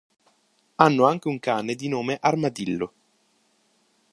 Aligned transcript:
Hanno 0.77 1.05
anche 1.05 1.27
un 1.27 1.37
cane 1.37 1.75
di 1.75 1.87
nome 1.87 2.17
Armadillo. 2.19 2.93